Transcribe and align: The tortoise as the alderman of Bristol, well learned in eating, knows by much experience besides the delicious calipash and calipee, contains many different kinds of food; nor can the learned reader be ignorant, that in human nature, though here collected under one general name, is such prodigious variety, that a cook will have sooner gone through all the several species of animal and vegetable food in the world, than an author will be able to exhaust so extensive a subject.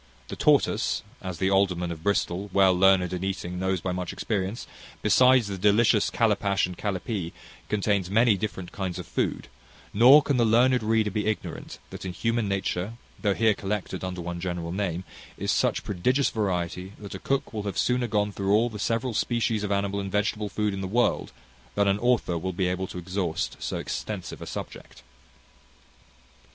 The 0.29 0.35
tortoise 0.35 1.03
as 1.21 1.37
the 1.37 1.51
alderman 1.51 1.91
of 1.91 2.01
Bristol, 2.01 2.49
well 2.51 2.73
learned 2.73 3.13
in 3.13 3.23
eating, 3.23 3.59
knows 3.59 3.81
by 3.81 3.91
much 3.91 4.11
experience 4.11 4.65
besides 5.03 5.45
the 5.45 5.59
delicious 5.59 6.09
calipash 6.09 6.65
and 6.65 6.75
calipee, 6.75 7.33
contains 7.69 8.09
many 8.09 8.35
different 8.35 8.71
kinds 8.71 8.97
of 8.97 9.05
food; 9.05 9.47
nor 9.93 10.23
can 10.23 10.37
the 10.37 10.43
learned 10.43 10.81
reader 10.81 11.11
be 11.11 11.27
ignorant, 11.27 11.77
that 11.91 12.03
in 12.03 12.13
human 12.13 12.47
nature, 12.47 12.93
though 13.21 13.35
here 13.35 13.53
collected 13.53 14.03
under 14.03 14.21
one 14.21 14.39
general 14.39 14.71
name, 14.71 15.03
is 15.37 15.51
such 15.51 15.83
prodigious 15.83 16.31
variety, 16.31 16.93
that 16.97 17.13
a 17.13 17.19
cook 17.19 17.53
will 17.53 17.61
have 17.61 17.77
sooner 17.77 18.07
gone 18.07 18.31
through 18.31 18.51
all 18.55 18.71
the 18.71 18.79
several 18.79 19.13
species 19.13 19.61
of 19.63 19.71
animal 19.71 19.99
and 19.99 20.11
vegetable 20.11 20.49
food 20.49 20.73
in 20.73 20.81
the 20.81 20.87
world, 20.87 21.31
than 21.75 21.87
an 21.87 21.99
author 21.99 22.39
will 22.39 22.53
be 22.53 22.65
able 22.67 22.87
to 22.87 22.97
exhaust 22.97 23.55
so 23.59 23.77
extensive 23.77 24.41
a 24.41 24.47
subject. 24.47 25.03